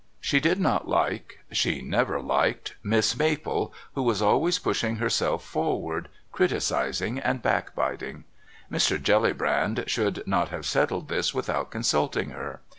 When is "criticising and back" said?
6.31-7.75